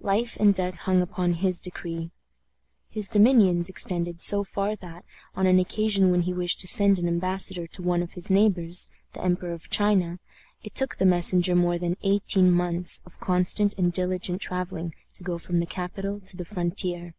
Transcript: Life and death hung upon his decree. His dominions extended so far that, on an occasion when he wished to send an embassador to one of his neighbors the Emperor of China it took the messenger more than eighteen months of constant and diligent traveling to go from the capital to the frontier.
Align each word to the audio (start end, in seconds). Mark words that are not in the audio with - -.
Life 0.00 0.38
and 0.40 0.54
death 0.54 0.78
hung 0.78 1.02
upon 1.02 1.34
his 1.34 1.60
decree. 1.60 2.10
His 2.88 3.06
dominions 3.06 3.68
extended 3.68 4.22
so 4.22 4.42
far 4.42 4.74
that, 4.76 5.04
on 5.34 5.46
an 5.46 5.58
occasion 5.58 6.10
when 6.10 6.22
he 6.22 6.32
wished 6.32 6.60
to 6.60 6.66
send 6.66 6.98
an 6.98 7.06
embassador 7.06 7.66
to 7.66 7.82
one 7.82 8.02
of 8.02 8.14
his 8.14 8.30
neighbors 8.30 8.88
the 9.12 9.22
Emperor 9.22 9.52
of 9.52 9.68
China 9.68 10.20
it 10.62 10.74
took 10.74 10.96
the 10.96 11.04
messenger 11.04 11.54
more 11.54 11.76
than 11.76 11.98
eighteen 12.02 12.50
months 12.50 13.02
of 13.04 13.20
constant 13.20 13.74
and 13.76 13.92
diligent 13.92 14.40
traveling 14.40 14.94
to 15.12 15.22
go 15.22 15.36
from 15.36 15.58
the 15.58 15.66
capital 15.66 16.18
to 16.18 16.34
the 16.34 16.46
frontier. 16.46 17.14